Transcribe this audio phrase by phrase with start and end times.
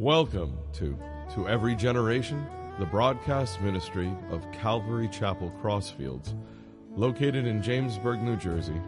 [0.00, 0.98] Welcome to
[1.34, 2.44] To Every Generation,
[2.80, 6.34] the broadcast ministry of Calvary Chapel Crossfields,
[6.96, 8.80] located in Jamesburg, New Jersey,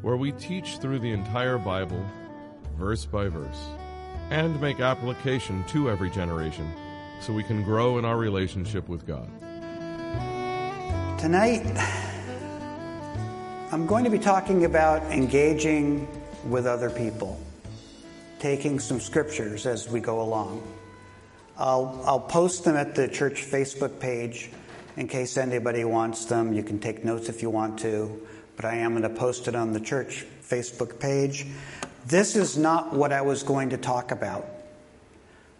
[0.00, 2.02] where we teach through the entire Bible,
[2.78, 3.62] verse by verse,
[4.30, 6.72] and make application to every generation
[7.20, 9.28] so we can grow in our relationship with God.
[11.18, 11.62] Tonight,
[13.70, 16.08] I'm going to be talking about engaging
[16.48, 17.38] with other people,
[18.42, 20.60] taking some scriptures as we go along.
[21.56, 24.50] I'll, I'll post them at the church Facebook page
[24.96, 26.52] in case anybody wants them.
[26.52, 28.20] You can take notes if you want to,
[28.56, 31.46] but I am going to post it on the church Facebook page.
[32.04, 34.44] This is not what I was going to talk about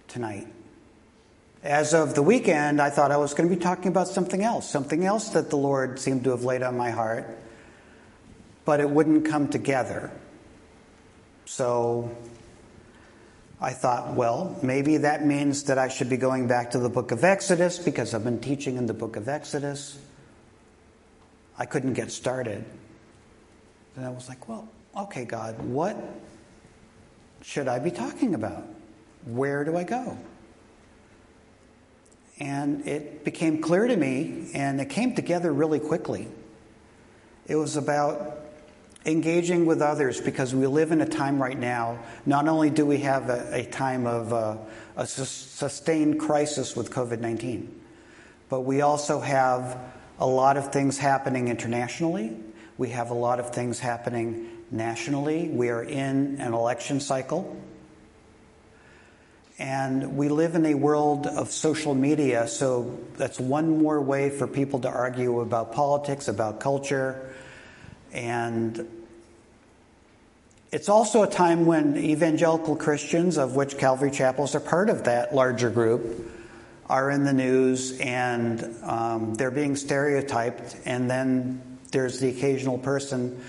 [0.09, 0.49] tonight.
[1.63, 4.69] As of the weekend, I thought I was going to be talking about something else,
[4.69, 7.39] something else that the Lord seemed to have laid on my heart,
[8.65, 10.11] but it wouldn't come together.
[11.45, 12.11] So
[13.63, 17.13] I thought, well, maybe that means that I should be going back to the book
[17.13, 19.97] of Exodus because I've been teaching in the book of Exodus.
[21.57, 22.65] I couldn't get started.
[23.95, 25.97] And I was like, well, okay, God, what
[27.43, 28.65] should I be talking about?
[29.27, 30.19] Where do I go?
[32.41, 36.27] And it became clear to me, and it came together really quickly.
[37.47, 38.41] It was about
[39.05, 41.99] engaging with others because we live in a time right now.
[42.27, 44.57] Not only do we have a, a time of uh,
[44.97, 47.81] a sustained crisis with COVID 19,
[48.49, 49.79] but we also have
[50.19, 52.37] a lot of things happening internationally.
[52.79, 55.49] We have a lot of things happening nationally.
[55.49, 57.57] We are in an election cycle.
[59.59, 64.47] And we live in a world of social media, so that's one more way for
[64.47, 67.33] people to argue about politics, about culture.
[68.13, 68.87] And
[70.71, 75.35] it's also a time when evangelical Christians, of which Calvary Chapels are part of that
[75.35, 76.31] larger group,
[76.89, 80.77] are in the news and um, they're being stereotyped.
[80.85, 83.43] And then there's the occasional person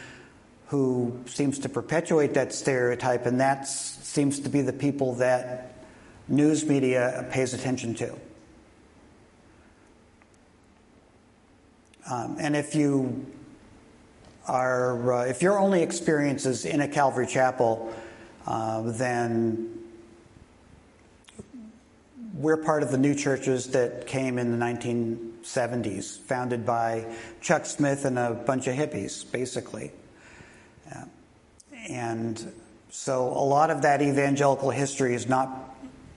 [0.67, 5.85] who seems to perpetuate that stereotype, and that seems to be the people that
[6.27, 8.11] news media pays attention to.
[12.09, 13.25] Um, and if you
[14.47, 17.93] are, uh, if your only experience is in a Calvary chapel,
[18.45, 19.69] uh, then
[22.33, 27.05] we're part of the new churches that came in the 1970s, founded by
[27.41, 29.91] Chuck Smith and a bunch of hippies, basically.
[31.89, 32.53] And
[32.89, 35.75] so a lot of that evangelical history is not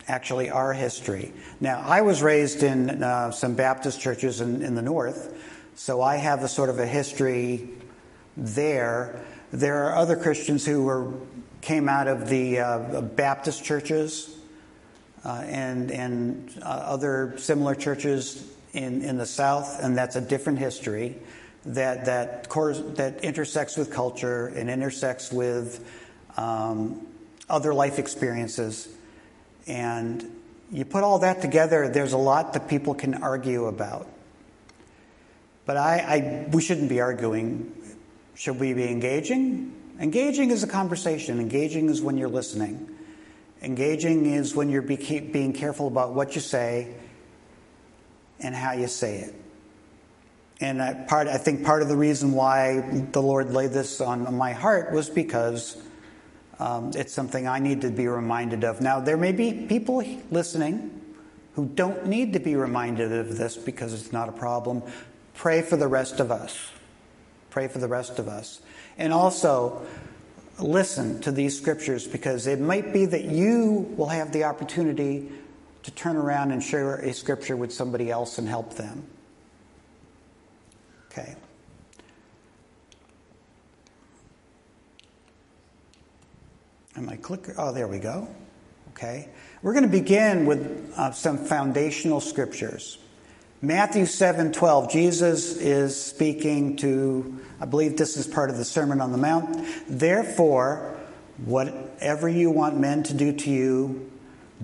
[0.09, 1.33] actually our history.
[1.61, 5.35] Now, I was raised in uh, some Baptist churches in, in, the north,
[5.75, 7.69] so I have a sort of a history
[8.37, 9.25] there.
[9.53, 11.13] There are other Christians who were
[11.61, 14.37] came out of the uh, Baptist churches
[15.25, 20.59] uh, and and uh, other similar churches in, in the South, and that's a different
[20.59, 21.17] history
[21.65, 25.85] that that course, that intersects with culture and intersects with
[26.37, 27.07] um,
[27.49, 28.89] other life experiences
[29.67, 30.25] and
[30.71, 34.09] you put all that together, there's a lot that people can argue about.
[35.65, 37.73] But I, I, we shouldn't be arguing.
[38.37, 39.75] Should we be engaging?
[39.99, 41.41] Engaging is a conversation.
[41.41, 42.89] Engaging is when you're listening.
[43.63, 46.95] Engaging is when you're be, being careful about what you say
[48.39, 49.35] and how you say it.
[50.61, 54.35] And I, part, I think part of the reason why the Lord laid this on
[54.35, 55.83] my heart was because
[56.59, 58.83] um, it's something I need to be reminded of.
[58.83, 61.01] Now, there may be people listening
[61.55, 64.83] who don't need to be reminded of this because it's not a problem.
[65.33, 66.71] Pray for the rest of us.
[67.57, 68.61] Pray for the rest of us.
[68.99, 69.81] And also,
[70.59, 75.31] listen to these scriptures because it might be that you will have the opportunity
[75.85, 79.05] to turn around and share a scripture with somebody else and help them.
[81.11, 81.35] Okay.
[86.95, 88.29] And my clicker, oh, there we go.
[88.91, 89.31] Okay.
[89.63, 92.99] We're going to begin with uh, some foundational scriptures.
[93.63, 99.01] Matthew 7 12, Jesus is speaking to, I believe this is part of the Sermon
[99.01, 99.67] on the Mount.
[99.89, 100.95] Therefore,
[101.47, 104.11] whatever you want men to do to you,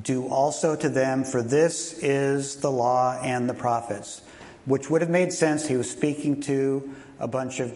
[0.02, 4.20] do also to them, for this is the law and the prophets.
[4.66, 5.66] Which would have made sense.
[5.66, 7.72] He was speaking to a bunch of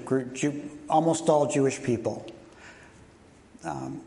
[0.88, 2.26] almost all Jewish people.
[3.64, 4.02] Um,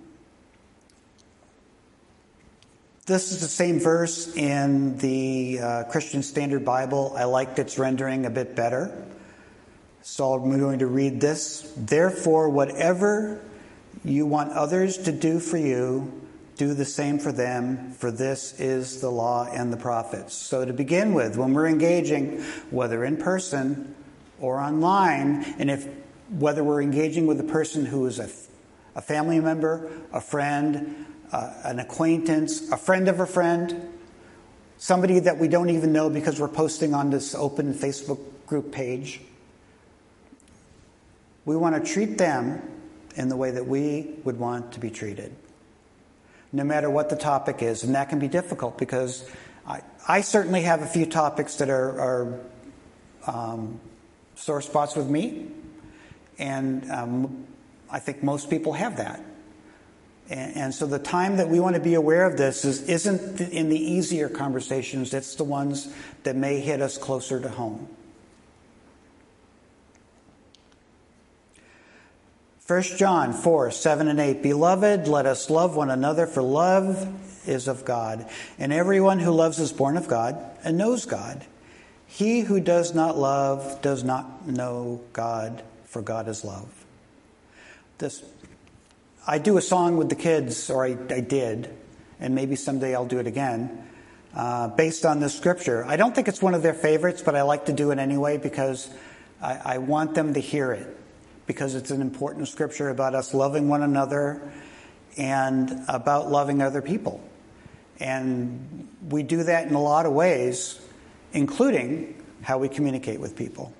[3.09, 7.15] This is the same verse in the uh, Christian Standard Bible.
[7.17, 9.03] I liked its rendering a bit better.
[10.03, 11.73] So I'm going to read this.
[11.75, 13.41] Therefore, whatever
[14.05, 16.21] you want others to do for you,
[16.55, 20.35] do the same for them, for this is the law and the prophets.
[20.35, 23.95] So, to begin with, when we're engaging, whether in person
[24.39, 25.89] or online, and if
[26.29, 28.29] whether we're engaging with a person who is a,
[28.93, 33.89] a family member, a friend, uh, an acquaintance, a friend of a friend,
[34.77, 39.21] somebody that we don't even know because we're posting on this open Facebook group page,
[41.45, 42.61] we want to treat them
[43.15, 45.35] in the way that we would want to be treated
[46.51, 47.83] no matter what the topic is.
[47.83, 49.29] And that can be difficult because
[49.67, 52.39] I, I certainly have a few topics that are, are
[53.27, 53.79] um,
[54.35, 55.47] sore spots with me.
[56.37, 57.45] And um,
[57.91, 59.21] I think most people have that.
[60.29, 63.41] And, and, so the time that we want to be aware of this is, isn't
[63.41, 65.91] in the easier conversations, it's the ones
[66.23, 67.87] that may hit us closer to home.
[72.67, 74.43] 1 John 4, 7 and 8.
[74.43, 78.29] Beloved, let us love one another, for love is of God.
[78.59, 81.43] And everyone who loves is born of God and knows God.
[82.05, 86.85] He who does not love does not know God, for God is love.
[87.97, 88.23] This,
[89.27, 91.69] I do a song with the kids, or I, I did,
[92.19, 93.85] and maybe someday I'll do it again,
[94.33, 95.85] uh, based on this scripture.
[95.85, 98.37] I don't think it's one of their favorites, but I like to do it anyway
[98.37, 98.89] because
[99.41, 100.97] I, I want them to hear it
[101.47, 104.51] because it's an important scripture about us loving one another
[105.17, 107.21] and about loving other people.
[107.99, 110.79] And we do that in a lot of ways,
[111.33, 113.73] including how we communicate with people.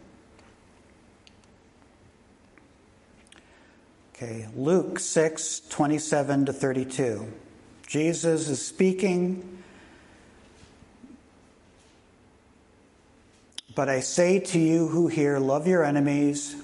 [4.21, 7.25] Okay, Luke 6, 27 to 32.
[7.87, 9.63] Jesus is speaking.
[13.73, 16.57] But I say to you who hear, love your enemies,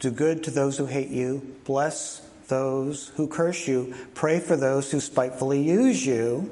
[0.00, 1.56] do good to those who hate you.
[1.64, 3.94] Bless those who curse you.
[4.12, 6.50] Pray for those who spitefully use you.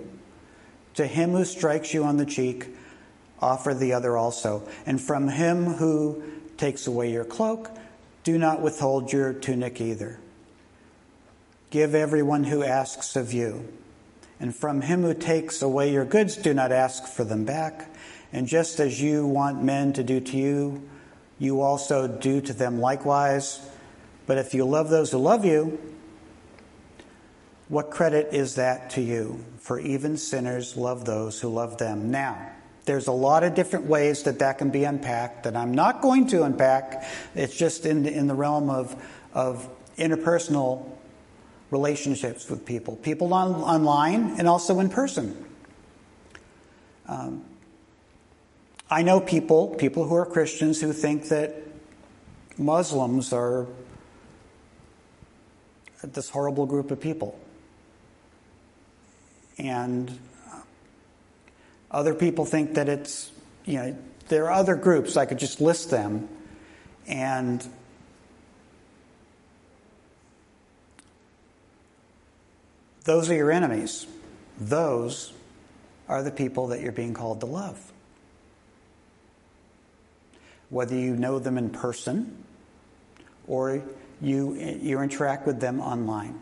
[0.94, 2.69] To him who strikes you on the cheek,
[3.41, 4.67] offer the other also.
[4.87, 6.23] And from him who
[6.56, 7.69] takes away your cloak,
[8.25, 10.19] do not withhold your tunic either.
[11.71, 13.69] Give everyone who asks of you.
[14.39, 17.91] And from him who takes away your goods, do not ask for them back.
[18.33, 20.89] And just as you want men to do to you,
[21.39, 23.67] you also do to them likewise.
[24.27, 25.79] But if you love those who love you,
[27.69, 29.45] what credit is that to you?
[29.59, 32.11] For even sinners love those who love them.
[32.11, 32.53] Now,
[32.85, 36.29] there's a lot of different ways that that can be unpacked that I'm not going
[36.29, 37.05] to unpack.
[37.35, 38.95] It's just in the, in the realm of,
[39.35, 40.96] of interpersonal
[41.71, 45.45] relationships with people, people on, online and also in person.
[47.09, 47.45] Um,
[48.91, 51.55] I know people, people who are Christians, who think that
[52.57, 53.67] Muslims are
[56.03, 57.39] this horrible group of people.
[59.59, 60.19] And
[61.91, 63.33] other people think that it's,
[63.65, 63.99] you know,
[64.29, 66.29] there are other groups, I could just list them.
[67.07, 67.67] And
[73.06, 74.06] those are your enemies.
[74.61, 75.32] Those
[76.08, 77.81] are the people that you're being called to love
[80.69, 82.44] whether you know them in person
[83.47, 83.82] or
[84.20, 86.38] you, you interact with them online.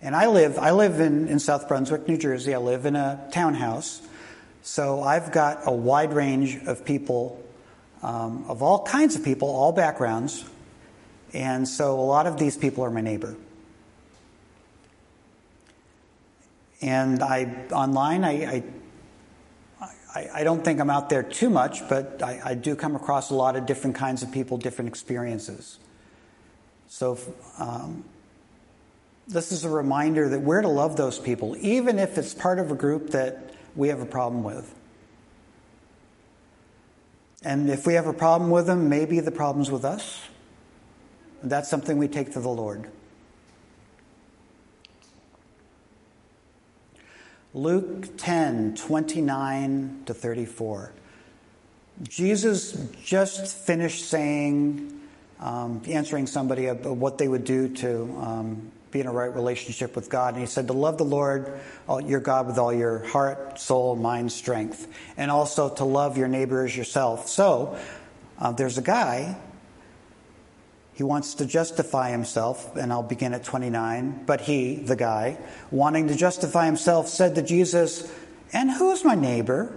[0.00, 2.54] And I live, I live in, in South Brunswick, New Jersey.
[2.54, 4.02] I live in a townhouse.
[4.62, 7.42] So I've got a wide range of people,
[8.02, 10.44] um, of all kinds of people, all backgrounds.
[11.32, 13.34] And so a lot of these people are my neighbor.
[16.80, 18.64] And I, online, I, I
[20.32, 23.34] I, don't think I'm out there too much, but I, I, do come across a
[23.34, 25.80] lot of different kinds of people, different experiences.
[26.86, 27.18] So,
[27.58, 28.04] um,
[29.26, 32.70] this is a reminder that we're to love those people, even if it's part of
[32.70, 34.72] a group that we have a problem with.
[37.42, 40.22] And if we have a problem with them, maybe the problem's with us.
[41.42, 42.90] That's something we take to the Lord.
[47.54, 50.92] Luke 10, 29 to 34.
[52.02, 52.72] Jesus
[53.04, 55.00] just finished saying,
[55.38, 59.94] um, answering somebody about what they would do to um, be in a right relationship
[59.94, 60.34] with God.
[60.34, 61.60] And he said to love the Lord,
[62.04, 66.64] your God, with all your heart, soul, mind, strength, and also to love your neighbor
[66.64, 67.28] as yourself.
[67.28, 67.78] So
[68.40, 69.36] uh, there's a guy
[70.94, 74.24] he wants to justify himself, and I'll begin at 29.
[74.26, 75.38] But he, the guy,
[75.72, 78.10] wanting to justify himself, said to Jesus,
[78.52, 79.74] And who's my neighbor?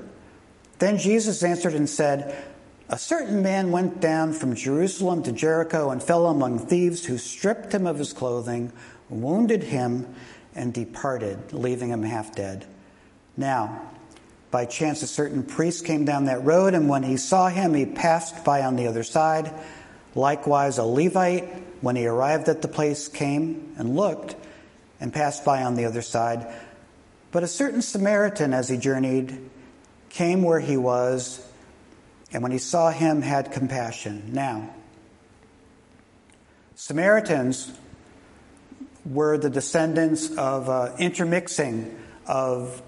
[0.78, 2.38] Then Jesus answered and said,
[2.88, 7.74] A certain man went down from Jerusalem to Jericho and fell among thieves who stripped
[7.74, 8.72] him of his clothing,
[9.10, 10.14] wounded him,
[10.54, 12.68] and departed, leaving him half dead.
[13.36, 13.90] Now,
[14.52, 17.88] by chance, a certain priest came down that road, and when he saw him, he
[17.88, 19.52] passed by on the other side.
[20.16, 21.46] Likewise, a Levite,
[21.82, 24.36] when he arrived at the place, came and looked
[25.00, 26.48] and passed by on the other side.
[27.32, 29.50] But a certain Samaritan, as he journeyed,
[30.10, 31.46] came where he was,
[32.32, 34.32] and when he saw him, had compassion.
[34.34, 34.74] Now,
[36.76, 37.72] Samaritans
[39.06, 42.82] were the descendants of uh, intermixing of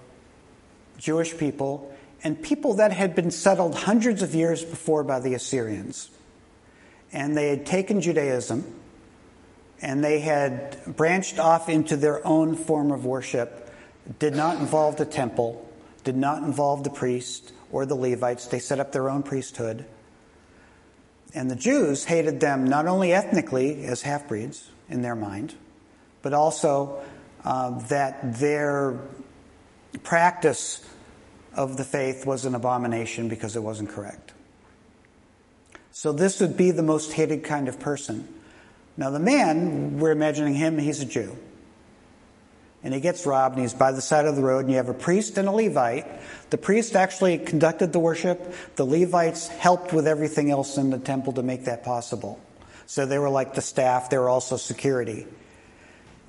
[0.97, 6.09] Jewish people and people that had been settled hundreds of years before by the Assyrians.
[7.11, 8.79] And they had taken Judaism
[9.81, 13.71] and they had branched off into their own form of worship,
[14.19, 15.69] did not involve the temple,
[16.03, 18.47] did not involve the priest or the Levites.
[18.47, 19.85] They set up their own priesthood.
[21.33, 25.53] And the Jews hated them not only ethnically as half breeds in their mind,
[26.21, 27.01] but also
[27.43, 28.99] uh, that their
[30.03, 30.85] practice
[31.53, 34.33] of the faith was an abomination because it wasn't correct.
[35.99, 38.25] So this would be the most hated kind of person.
[38.95, 41.35] Now, the man, we're imagining him, he's a Jew.
[42.81, 44.87] And he gets robbed, and he's by the side of the road, and you have
[44.87, 46.07] a priest and a Levite.
[46.51, 51.33] The priest actually conducted the worship, the Levites helped with everything else in the temple
[51.33, 52.39] to make that possible.
[52.85, 55.27] So they were like the staff, they were also security.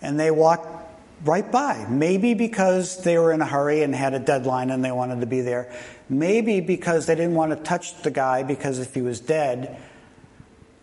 [0.02, 0.89] And they walked
[1.24, 1.86] right by.
[1.88, 5.26] Maybe because they were in a hurry and had a deadline and they wanted to
[5.26, 5.72] be there.
[6.08, 9.76] Maybe because they didn't want to touch the guy because if he was dead,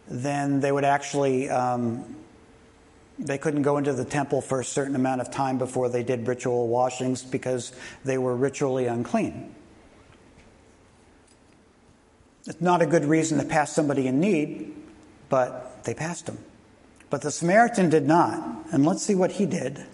[0.07, 2.15] then they would actually, um,
[3.19, 6.27] they couldn't go into the temple for a certain amount of time before they did
[6.27, 7.71] ritual washings because
[8.05, 9.53] they were ritually unclean.
[12.45, 14.73] It's not a good reason to pass somebody in need,
[15.27, 16.37] but they passed him.
[17.09, 18.67] But the Samaritan did not.
[18.71, 19.85] And let's see what he did.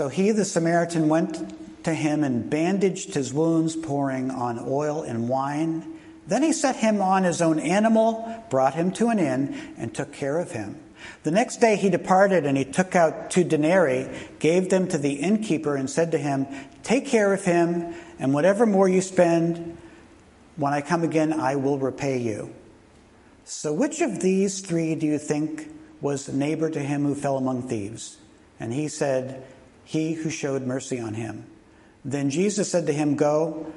[0.00, 5.28] So he, the Samaritan, went to him and bandaged his wounds, pouring on oil and
[5.28, 5.98] wine.
[6.26, 10.10] Then he set him on his own animal, brought him to an inn, and took
[10.10, 10.80] care of him.
[11.22, 15.16] The next day he departed and he took out two denarii, gave them to the
[15.16, 16.46] innkeeper, and said to him,
[16.82, 19.76] Take care of him, and whatever more you spend,
[20.56, 22.54] when I come again, I will repay you.
[23.44, 27.68] So, which of these three do you think was neighbor to him who fell among
[27.68, 28.16] thieves?
[28.58, 29.44] And he said,
[29.90, 31.46] He who showed mercy on him.
[32.04, 33.72] Then Jesus said to him, Go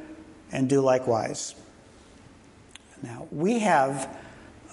[0.52, 1.56] and do likewise.
[3.02, 4.16] Now, we have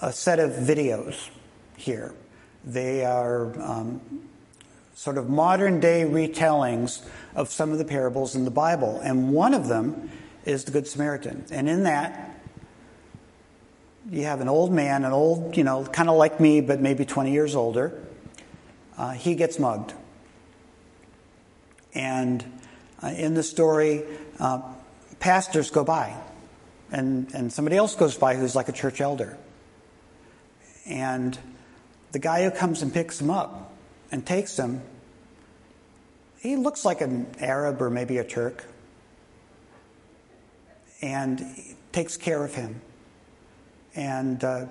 [0.03, 1.31] a set of videos
[1.77, 2.13] here.
[2.63, 4.01] They are um,
[4.93, 8.99] sort of modern day retellings of some of the parables in the Bible.
[9.03, 10.11] And one of them
[10.45, 11.45] is the Good Samaritan.
[11.49, 12.39] And in that,
[14.11, 17.03] you have an old man, an old, you know, kind of like me, but maybe
[17.03, 17.99] 20 years older.
[18.95, 19.95] Uh, he gets mugged.
[21.93, 22.43] And
[23.01, 24.03] uh, in the story,
[24.39, 24.61] uh,
[25.19, 26.15] pastors go by,
[26.91, 29.37] and, and somebody else goes by who's like a church elder.
[30.85, 31.37] And
[32.11, 33.73] the guy who comes and picks him up
[34.11, 34.81] and takes him,
[36.39, 38.65] he looks like an Arab or maybe a Turk,
[41.01, 41.45] and
[41.91, 42.81] takes care of him
[43.95, 44.65] and uh,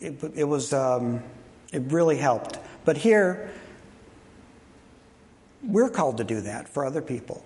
[0.00, 1.22] it, it, was um,
[1.72, 2.58] it really helped.
[2.84, 3.50] But here,
[5.62, 7.44] we're called to do that for other people,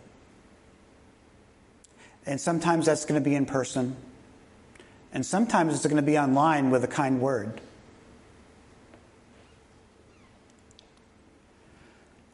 [2.26, 3.96] and sometimes that's going to be in person,
[5.12, 7.60] and sometimes it's going to be online with a kind word.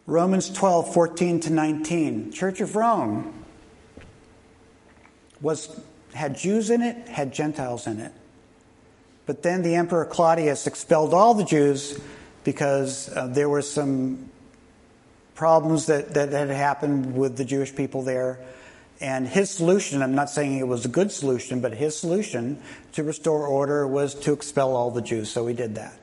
[0.06, 2.32] Romans 12, 14 to 19.
[2.32, 3.44] Church of Rome
[5.40, 5.80] was
[6.14, 8.12] had Jews in it, had Gentiles in it.
[9.26, 12.00] But then the Emperor Claudius expelled all the Jews
[12.42, 14.28] because uh, there were some
[15.40, 18.38] problems that, that had happened with the Jewish people there.
[19.00, 22.60] And his solution, I'm not saying it was a good solution, but his solution
[22.92, 25.30] to restore order was to expel all the Jews.
[25.30, 25.98] So he did that.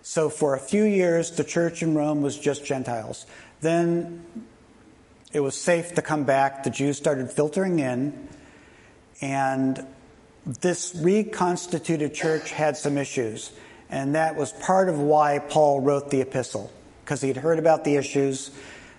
[0.00, 3.26] So for a few years, the church in Rome was just Gentiles.
[3.60, 4.24] Then
[5.34, 6.64] it was safe to come back.
[6.64, 8.26] The Jews started filtering in.
[9.20, 9.86] And
[10.46, 13.52] this reconstituted church had some issues.
[13.90, 16.72] And that was part of why Paul wrote the epistle,
[17.06, 18.50] because he'd heard about the issues,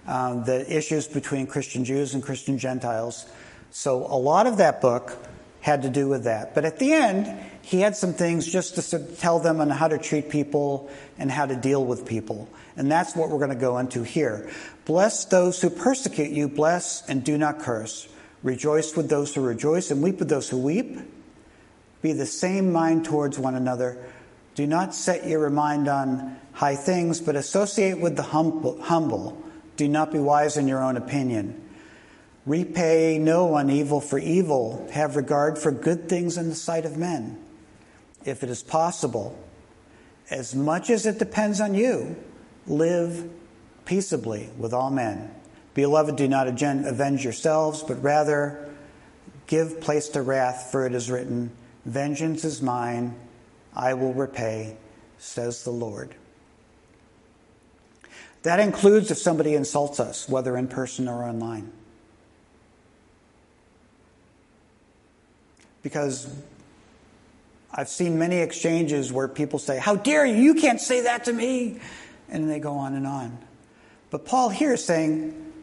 [0.07, 3.25] um, the issues between Christian Jews and Christian Gentiles.
[3.69, 5.17] So a lot of that book
[5.59, 6.55] had to do with that.
[6.55, 7.27] But at the end,
[7.63, 11.47] he had some things just to tell them on how to treat people and how
[11.47, 12.47] to deal with people.
[12.77, 14.49] And that's what we're going to go into here.
[14.85, 18.07] Bless those who persecute you, bless and do not curse.
[18.41, 20.97] Rejoice with those who rejoice and weep with those who weep.
[22.01, 24.01] Be the same mind towards one another.
[24.57, 29.43] Do not set your mind on high things, but associate with the humble.
[29.75, 31.61] Do not be wise in your own opinion.
[32.47, 34.87] Repay no one evil for evil.
[34.93, 37.37] Have regard for good things in the sight of men.
[38.25, 39.37] If it is possible,
[40.31, 42.15] as much as it depends on you,
[42.65, 43.29] live
[43.85, 45.35] peaceably with all men.
[45.75, 48.67] Beloved, do not avenge yourselves, but rather
[49.45, 51.51] give place to wrath, for it is written,
[51.85, 53.13] Vengeance is mine,
[53.77, 54.75] I will repay,
[55.19, 56.15] says the Lord.
[58.41, 61.71] That includes if somebody insults us, whether in person or online.
[65.83, 66.27] Because
[67.71, 70.35] I've seen many exchanges where people say, How dare you?
[70.35, 71.79] You can't say that to me.
[72.29, 73.37] And they go on and on.
[74.09, 75.53] But Paul here is saying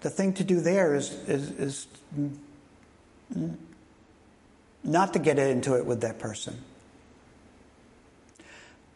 [0.00, 1.86] the thing to do there is, is, is
[4.82, 6.58] not to get into it with that person.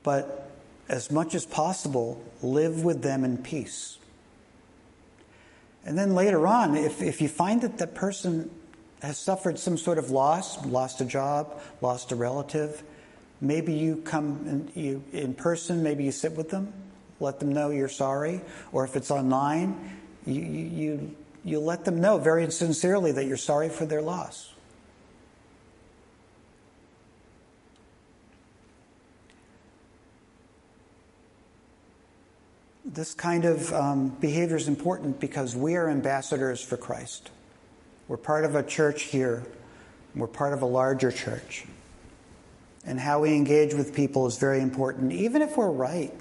[0.06, 0.48] But
[0.88, 3.98] as much as possible, live with them in peace.
[5.84, 8.48] And then later on, if, if you find that that person
[9.02, 12.84] has suffered some sort of loss, lost a job, lost a relative,
[13.40, 16.72] maybe you come in, you, in person, maybe you sit with them,
[17.18, 18.42] let them know you're sorry.
[18.70, 23.70] Or if it's online, you, you, you let them know very sincerely that you're sorry
[23.70, 24.52] for their loss.
[32.96, 37.30] This kind of um, behavior is important because we are ambassadors for Christ.
[38.08, 39.44] We're part of a church here,
[40.14, 41.66] we're part of a larger church.
[42.86, 46.14] And how we engage with people is very important, even if we're right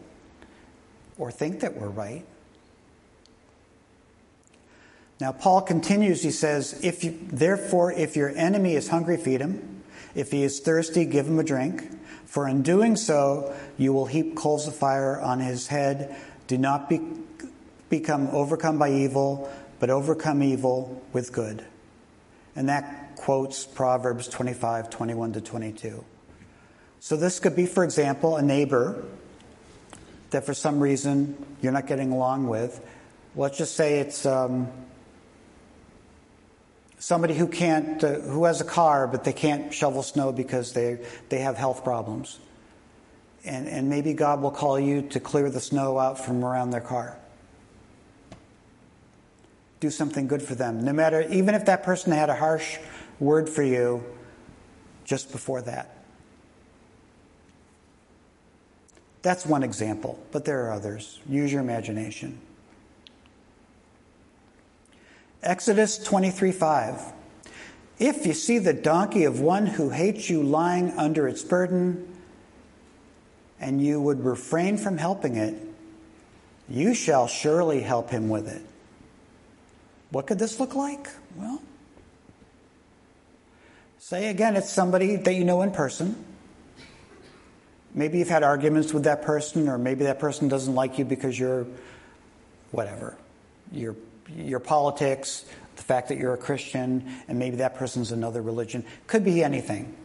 [1.18, 2.26] or think that we're right.
[5.22, 9.82] Now, Paul continues, he says, if you, Therefore, if your enemy is hungry, feed him.
[10.14, 11.90] If he is thirsty, give him a drink.
[12.26, 16.18] For in doing so, you will heap coals of fire on his head.
[16.48, 17.02] Do not be,
[17.90, 21.66] become overcome by evil, but overcome evil with good.
[22.56, 26.04] And that quotes Proverbs 25, 21 to 22.
[27.00, 29.04] So this could be, for example, a neighbor
[30.32, 32.84] that for some reason you're not getting along with.
[33.36, 34.72] Let's just say it's um,
[37.00, 41.00] somebody who can't, uh, who has a car, but they can't shovel snow because they,
[41.30, 42.40] they have health problems.
[43.46, 46.82] And, and maybe God will call you to clear the snow out from around their
[46.82, 47.18] car.
[49.80, 50.84] Do something good for them.
[50.84, 52.78] No matter, even if that person had a harsh
[53.20, 54.04] word for you
[55.04, 55.96] just before that.
[59.22, 61.20] That's one example, but there are others.
[61.28, 62.40] Use your imagination.
[65.42, 67.14] Exodus 23 5.
[67.98, 72.15] If you see the donkey of one who hates you lying under its burden,
[73.60, 75.56] and you would refrain from helping it,
[76.68, 78.62] you shall surely help him with it.
[80.12, 81.08] What could this look like?
[81.36, 81.62] Well,
[84.00, 86.16] say again, it's somebody that you know in person.
[87.94, 91.40] Maybe you've had arguments with that person, or maybe that person doesn't like you because
[91.40, 91.66] you're
[92.72, 93.18] whatever.
[93.72, 93.96] Your,
[94.36, 98.84] your politics, the fact that you're a Christian, and maybe that person's another religion.
[99.08, 99.96] Could be anything.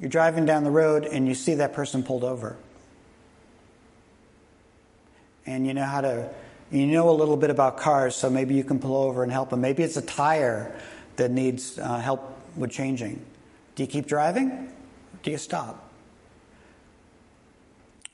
[0.00, 2.56] You're driving down the road and you see that person pulled over.
[5.46, 6.30] And you know how to,
[6.70, 9.50] you know a little bit about cars, so maybe you can pull over and help
[9.50, 9.60] them.
[9.60, 10.74] Maybe it's a tire
[11.16, 13.24] that needs uh, help with changing.
[13.76, 14.72] Do you keep driving?
[15.22, 15.90] Do you stop?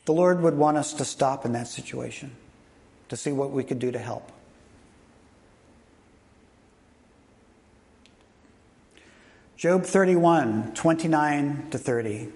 [0.06, 2.32] The Lord would want us to stop in that situation,
[3.10, 4.32] to see what we could do to help.
[9.60, 12.28] Job 31, 29 to 30.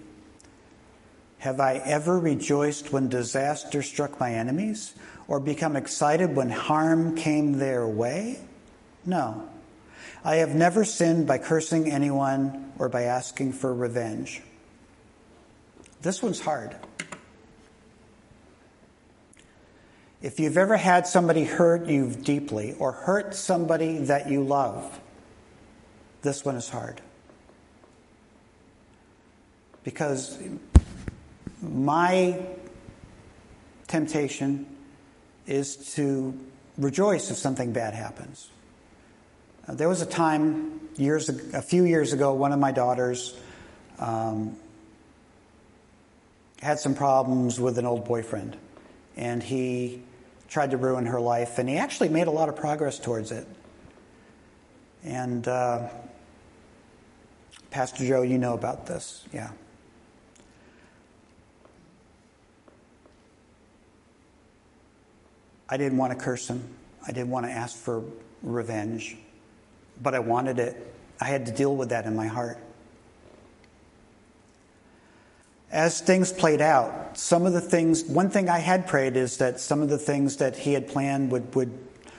[1.38, 4.92] Have I ever rejoiced when disaster struck my enemies,
[5.26, 8.40] or become excited when harm came their way?
[9.06, 9.48] No.
[10.22, 14.42] I have never sinned by cursing anyone or by asking for revenge.
[16.02, 16.76] This one's hard.
[20.20, 25.00] If you've ever had somebody hurt you deeply or hurt somebody that you love,
[26.20, 27.00] this one is hard
[29.85, 30.38] because
[31.62, 32.40] my
[33.87, 34.66] temptation
[35.47, 36.38] is to
[36.79, 38.49] rejoice if something bad happens.
[39.68, 43.37] Uh, there was a time years a few years ago one of my daughters
[43.99, 44.57] um,
[46.61, 48.57] had some problems with an old boyfriend
[49.16, 50.03] and he
[50.49, 53.47] tried to ruin her life and he actually made a lot of progress towards it
[55.03, 55.88] and uh,
[57.70, 59.51] pastor joe you know about this yeah
[65.68, 66.62] I didn't want to curse him.
[67.07, 68.03] I didn't want to ask for
[68.42, 69.16] revenge,
[70.03, 70.94] but I wanted it.
[71.20, 72.59] I had to deal with that in my heart.
[75.70, 79.59] As things played out, some of the things, one thing I had prayed is that
[79.59, 81.77] some of the things that he had planned would, would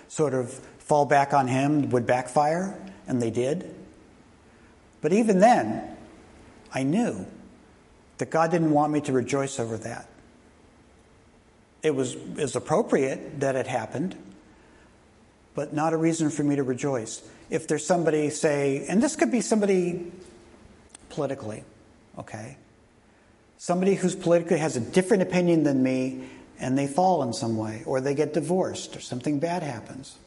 [0.08, 2.78] sort of fall back on him, would backfire,
[3.08, 3.74] and they did.
[5.02, 5.96] But even then,
[6.74, 7.26] I knew
[8.18, 10.10] that God didn't want me to rejoice over that.
[11.86, 14.16] It was, was appropriate that it happened,
[15.54, 17.22] but not a reason for me to rejoice.
[17.52, 20.12] If there's somebody, say, and this could be somebody
[21.10, 21.64] politically,
[22.18, 22.58] okay?
[23.60, 26.28] Somebody who's politically has a different opinion than me
[26.60, 30.18] and they fall in some way, or they get divorced, or something bad happens.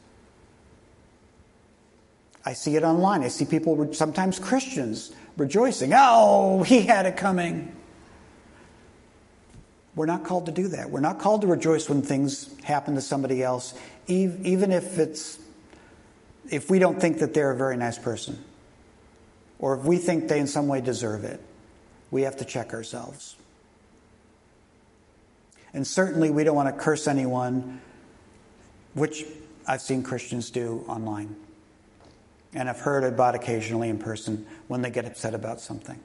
[2.45, 3.25] I see it online.
[3.25, 5.91] I see people, sometimes Christians, rejoicing.
[5.93, 7.75] Oh, he had it coming.
[9.99, 10.91] We're not called to do that.
[10.91, 13.75] We're not called to rejoice when things happen to somebody else,
[14.07, 15.41] even if it's
[16.49, 18.39] if we don't think that they're a very nice person,
[19.59, 21.41] or if we think they in some way deserve it.
[22.13, 23.35] We have to check ourselves.
[25.75, 27.81] And certainly, we don't want to curse anyone,
[28.95, 29.25] which
[29.67, 31.35] I've seen Christians do online.
[32.55, 35.99] And I've heard about occasionally in person when they get upset about something.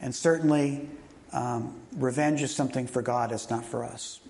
[0.00, 0.88] And certainly,
[1.32, 4.20] um, revenge is something for God, it's not for us.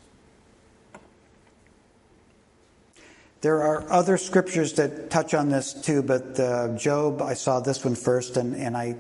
[3.43, 7.85] There are other scriptures that touch on this too, but uh, Job, I saw this
[7.85, 8.95] one first, and, and I,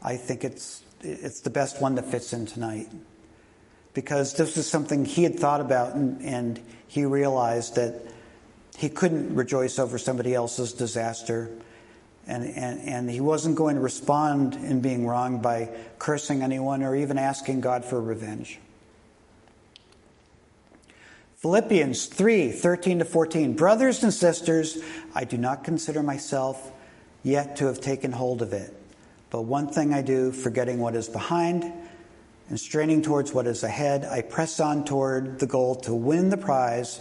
[0.00, 2.88] I think it's, it's the best one that fits in tonight.
[3.92, 8.00] Because this is something he had thought about, and, and he realized that
[8.76, 11.50] he couldn't rejoice over somebody else's disaster.
[12.26, 16.94] And, and, and he wasn't going to respond in being wrong by cursing anyone or
[16.94, 18.60] even asking God for revenge.
[21.38, 23.54] Philippians 3 13 to 14.
[23.54, 24.78] Brothers and sisters,
[25.12, 26.70] I do not consider myself
[27.24, 28.72] yet to have taken hold of it.
[29.30, 31.64] But one thing I do, forgetting what is behind
[32.48, 36.36] and straining towards what is ahead, I press on toward the goal to win the
[36.36, 37.00] prize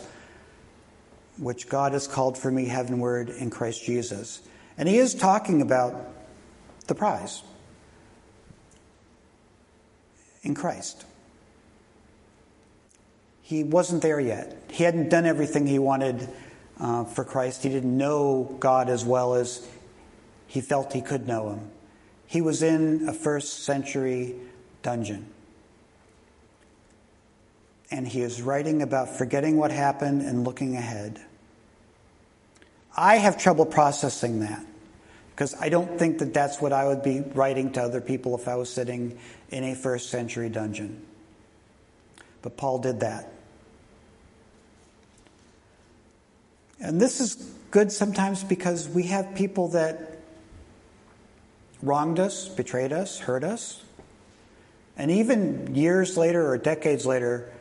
[1.37, 4.41] which God has called for me heavenward in Christ Jesus.
[4.81, 5.93] And he is talking about
[6.87, 7.43] the prize
[10.41, 11.05] in Christ.
[13.43, 14.57] He wasn't there yet.
[14.71, 16.27] He hadn't done everything he wanted
[16.79, 17.61] uh, for Christ.
[17.61, 19.69] He didn't know God as well as
[20.47, 21.69] he felt he could know him.
[22.25, 24.33] He was in a first century
[24.81, 25.27] dungeon.
[27.91, 31.21] And he is writing about forgetting what happened and looking ahead.
[32.97, 34.65] I have trouble processing that
[35.41, 38.47] because I don't think that that's what I would be writing to other people if
[38.47, 39.17] I was sitting
[39.49, 41.03] in a first century dungeon.
[42.43, 43.33] But Paul did that.
[46.79, 47.33] And this is
[47.71, 50.19] good sometimes because we have people that
[51.81, 53.81] wronged us, betrayed us, hurt us.
[54.95, 57.51] And even years later or decades later,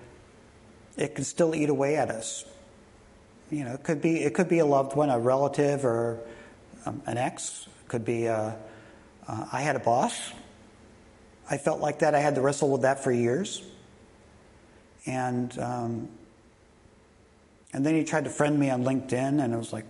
[0.99, 2.45] it can still eat away at us.
[3.51, 6.21] You know, it could be it could be a loved one, a relative, or
[6.85, 7.69] um, an ex.
[7.91, 8.29] Could be.
[8.29, 8.53] Uh,
[9.27, 10.17] uh, I had a boss.
[11.51, 12.15] I felt like that.
[12.15, 13.65] I had to wrestle with that for years,
[15.07, 16.09] and um,
[17.73, 19.87] and then he tried to friend me on LinkedIn, and it was like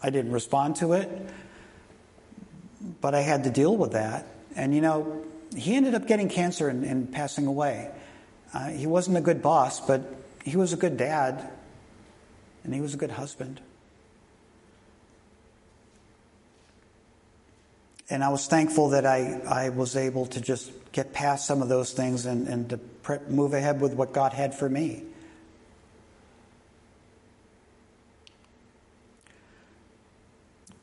[0.00, 1.10] I didn't respond to it,
[3.00, 4.24] but I had to deal with that.
[4.54, 5.24] And you know,
[5.56, 7.90] he ended up getting cancer and, and passing away.
[8.54, 11.50] Uh, he wasn't a good boss, but he was a good dad
[12.62, 13.60] and he was a good husband.
[18.12, 21.70] And I was thankful that I, I was able to just get past some of
[21.70, 25.04] those things and, and to pre- move ahead with what God had for me.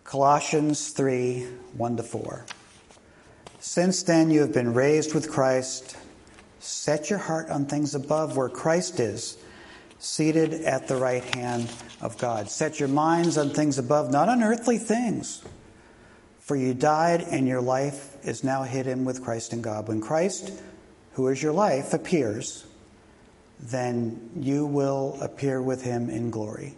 [0.04, 1.46] Colossians 3
[1.78, 2.46] 1 to 4.
[3.60, 5.98] Since then you have been raised with Christ.
[6.58, 9.38] Set your heart on things above where Christ is
[10.00, 12.50] seated at the right hand of God.
[12.50, 15.44] Set your minds on things above, not on earthly things.
[16.50, 19.88] For you died, and your life is now hidden with Christ in God.
[19.88, 20.52] When Christ,
[21.14, 22.66] who is your life, appears,
[23.60, 26.74] then you will appear with him in glory.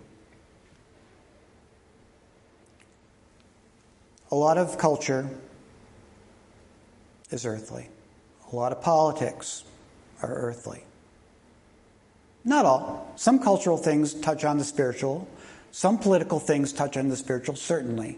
[4.30, 5.30] A lot of culture
[7.30, 7.88] is earthly,
[8.52, 9.64] a lot of politics
[10.22, 10.84] are earthly.
[12.44, 13.14] Not all.
[13.16, 15.30] Some cultural things touch on the spiritual.
[15.72, 18.18] Some political things touch on the spiritual, certainly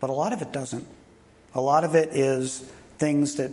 [0.00, 0.86] but a lot of it doesn't.
[1.54, 3.52] A lot of it is things that,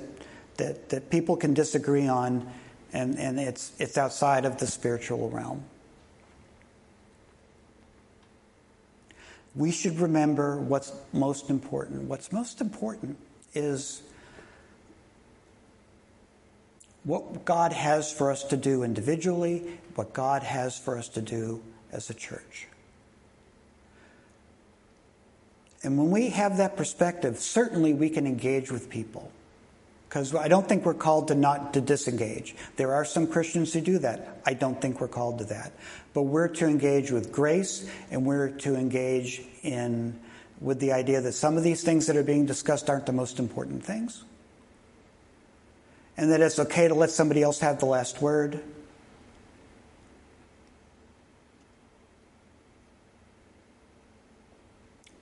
[0.58, 2.52] that, that people can disagree on,
[2.92, 5.64] and, and it's, it's outside of the spiritual realm.
[9.56, 12.04] We should remember what's most important.
[12.04, 13.18] What's most important
[13.54, 14.02] is
[17.04, 21.62] what God has for us to do individually, what God has for us to do
[21.92, 22.68] as a church.
[25.84, 29.30] And when we have that perspective, certainly we can engage with people.
[30.08, 32.56] Because I don't think we're called to not to disengage.
[32.78, 34.42] There are some Christians who do that.
[34.46, 35.74] I don't think we're called to that.
[36.14, 40.20] But we're to engage with grace and we're to engage in
[40.62, 43.40] with the idea that some of these things that are being discussed aren't the most
[43.40, 44.24] important things.
[46.16, 48.62] And that it's okay to let somebody else have the last word.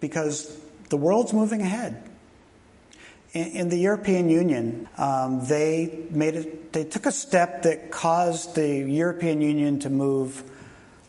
[0.02, 0.60] Because
[0.90, 2.04] the world's moving ahead.
[3.34, 8.80] In, the European Union, um, they made it, they took a step that caused the
[8.80, 10.44] European Union to move.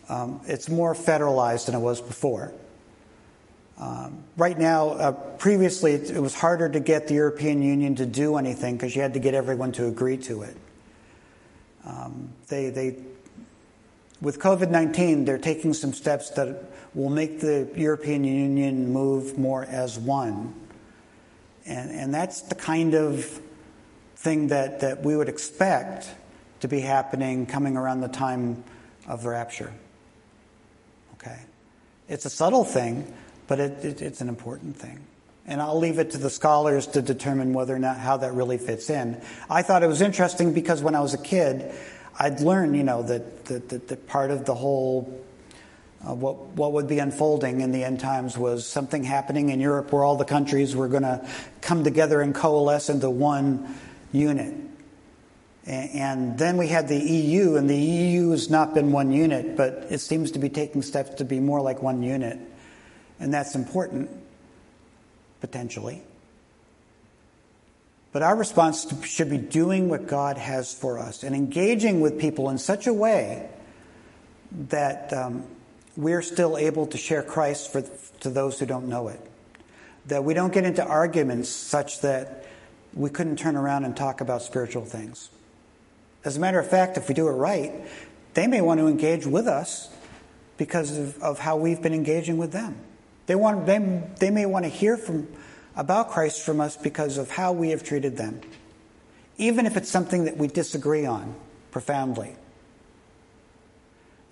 [0.09, 2.53] Um, it's more federalized than it was before.
[3.77, 8.07] Um, right now, uh, previously, it, it, was harder to get the European Union to
[8.07, 10.57] do anything because you had to get everyone to agree to it.
[11.85, 12.97] Um, they, they,
[14.21, 19.65] with COVID 19, they're taking some steps that will make the European Union move more
[19.65, 20.55] as one.
[21.65, 23.25] And, and that's the kind of
[24.17, 26.09] thing that, that we would expect
[26.61, 28.63] to be happening coming around the time
[29.07, 29.73] of the rapture.
[31.15, 31.39] Okay?
[32.09, 33.13] It's a subtle thing,
[33.47, 35.01] but it, it, it's an important thing.
[35.47, 38.59] And I'll leave it to the scholars to determine whether or not how that really
[38.59, 39.21] fits in.
[39.51, 41.75] I thought it was interesting because when I was a kid,
[42.19, 45.21] I'd learned, you know, that, that, that, that part of the whole
[46.07, 49.93] uh, what, what would be unfolding in the end times was something happening in Europe
[49.93, 51.27] where all the countries were going to
[51.61, 53.77] come together and coalesce into one
[54.11, 54.55] unit.
[55.65, 59.57] And, and then we had the EU, and the EU has not been one unit,
[59.57, 62.39] but it seems to be taking steps to be more like one unit.
[63.21, 64.11] And that's important,
[65.41, 66.03] potentially.
[68.11, 72.51] But our response should be doing what God has for us and engaging with people
[72.51, 73.49] in such a way
[74.69, 75.47] that um,
[75.97, 77.83] we're still able to share Christ for,
[78.21, 79.21] to those who don't know it.
[80.07, 82.47] That we don't get into arguments such that
[82.95, 85.31] we couldn't turn around and talk about spiritual things.
[86.25, 87.73] As a matter of fact, if we do it right,
[88.35, 89.91] they may want to engage with us
[90.57, 92.77] because of, of how we've been engaging with them.
[93.27, 95.29] They, want, they, they may want to hear from,
[95.77, 98.41] about Christ from us because of how we have treated them,
[99.39, 101.35] even if it's something that we disagree on
[101.71, 102.37] profoundly.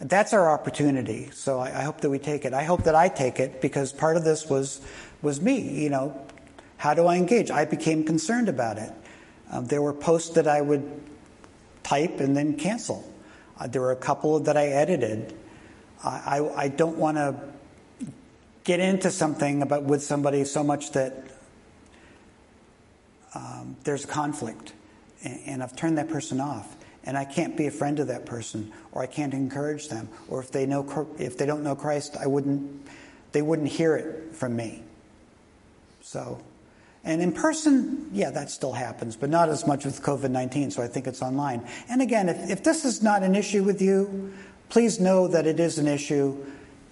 [0.00, 1.30] That's our opportunity.
[1.32, 2.54] So I, I, hope that we take it.
[2.54, 4.80] I hope that I take it because part of this was
[5.20, 5.82] was me.
[5.82, 6.26] You know,
[6.78, 7.50] how do I engage?
[7.50, 8.90] I became concerned about it.
[9.50, 10.90] Um, there were posts that I would
[11.82, 13.12] type and then cancel.
[13.58, 15.34] Uh, there were a couple that I edited.
[16.02, 17.34] I, I, I don't want to
[18.64, 21.24] get into something about with somebody so much that
[23.34, 24.72] um, there's conflict,
[25.22, 28.26] and, and I've turned that person off and I can't be a friend to that
[28.26, 32.16] person, or I can't encourage them, or if they know if they don't know Christ,
[32.20, 32.86] I wouldn't
[33.32, 34.82] they wouldn't hear it from me.
[36.02, 36.42] So,
[37.04, 40.70] and in person, yeah, that still happens, but not as much with COVID nineteen.
[40.70, 41.66] So I think it's online.
[41.88, 44.32] And again, if, if this is not an issue with you,
[44.68, 46.36] please know that it is an issue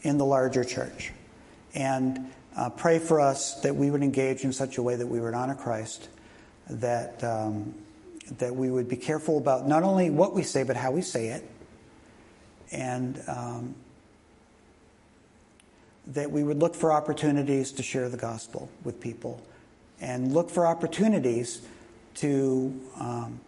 [0.03, 1.13] in the larger church,
[1.75, 5.21] and uh, pray for us that we would engage in such a way that we
[5.21, 6.09] would honor Christ,
[6.71, 7.23] that.
[7.23, 7.75] Um,
[8.39, 11.29] that we would be careful about not only what we say, but how we say
[11.29, 11.49] it.
[12.71, 13.75] And um,
[16.09, 19.43] that we would look for opportunities to share the gospel with people
[20.01, 21.63] and look for opportunities
[22.15, 23.41] to um,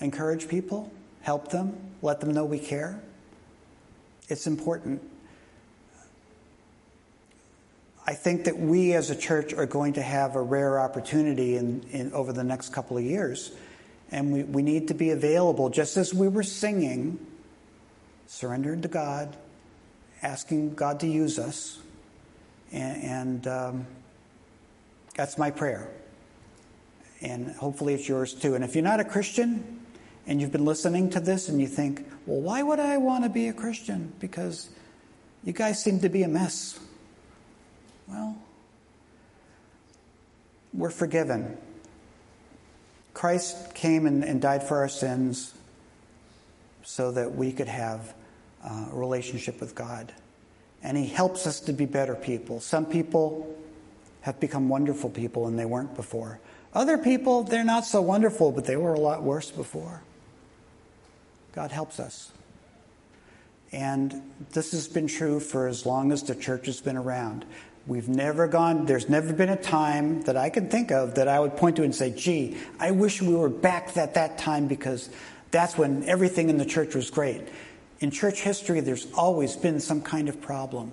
[0.00, 0.90] encourage people,
[1.22, 3.00] help them, let them know we care.
[4.28, 5.02] It's important
[8.10, 11.84] I think that we as a church are going to have a rare opportunity in,
[11.92, 13.52] in, over the next couple of years.
[14.10, 17.24] And we, we need to be available, just as we were singing,
[18.26, 19.36] surrendered to God,
[20.22, 21.78] asking God to use us.
[22.72, 23.86] And, and um,
[25.14, 25.88] that's my prayer.
[27.20, 28.56] And hopefully it's yours too.
[28.56, 29.82] And if you're not a Christian
[30.26, 33.30] and you've been listening to this and you think, well, why would I want to
[33.30, 34.12] be a Christian?
[34.18, 34.68] Because
[35.44, 36.76] you guys seem to be a mess.
[38.10, 38.36] Well,
[40.72, 41.56] we're forgiven.
[43.14, 45.54] Christ came and, and died for our sins
[46.82, 48.14] so that we could have
[48.64, 50.12] uh, a relationship with God.
[50.82, 52.60] And He helps us to be better people.
[52.60, 53.56] Some people
[54.22, 56.40] have become wonderful people and they weren't before.
[56.72, 60.02] Other people, they're not so wonderful, but they were a lot worse before.
[61.52, 62.30] God helps us.
[63.72, 67.44] And this has been true for as long as the church has been around.
[67.86, 71.40] We've never gone, there's never been a time that I can think of that I
[71.40, 75.08] would point to and say, gee, I wish we were back at that time because
[75.50, 77.48] that's when everything in the church was great.
[78.00, 80.92] In church history, there's always been some kind of problem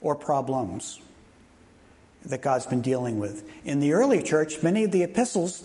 [0.00, 1.00] or problems
[2.24, 3.48] that God's been dealing with.
[3.64, 5.64] In the early church, many of the epistles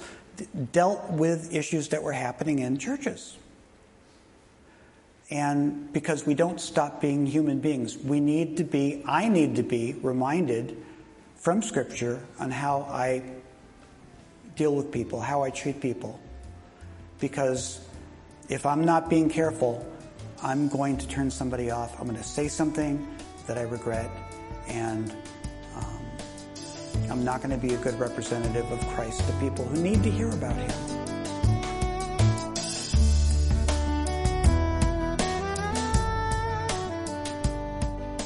[0.72, 3.38] dealt with issues that were happening in churches.
[5.30, 9.64] And because we don't stop being human beings, we need to be, I need to
[9.64, 10.78] be reminded
[11.36, 13.24] from Scripture on how I
[14.56, 16.20] deal with people, how I treat people.
[17.20, 17.82] Because
[18.50, 19.86] if I'm not being careful,
[20.44, 22.00] I'm going to turn somebody off.
[22.00, 23.08] I'm going to say something
[23.48, 24.10] that I regret,
[24.68, 25.12] and
[25.76, 26.06] um,
[27.10, 30.12] I'm not going to be a good representative of Christ to people who need to
[30.12, 31.05] hear about Him.